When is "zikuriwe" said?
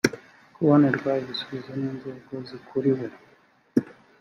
2.47-3.05